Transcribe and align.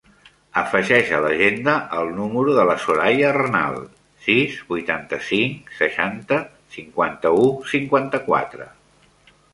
Afegeix 0.59 1.09
a 1.15 1.17
l'agenda 1.25 1.75
el 1.97 2.09
número 2.19 2.55
de 2.59 2.63
la 2.69 2.77
Soraya 2.85 3.27
Arnal: 3.33 3.77
sis, 4.29 4.57
vuitanta-cinc, 4.73 5.71
seixanta, 5.83 6.41
cinquanta-u, 6.79 7.49
cinquanta-quatre. 7.75 8.69